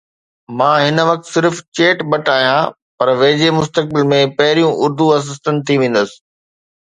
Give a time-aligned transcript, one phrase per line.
[0.59, 2.71] مان هن وقت صرف هڪ چيٽ بٽ آهيان،
[3.03, 6.11] پر ويجهي مستقبل ۾ پهريون اردو اسسٽنٽ ٿي ويندس.